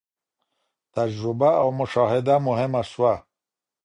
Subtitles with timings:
[0.95, 3.13] تجربه او مشاهده مهمه سوه.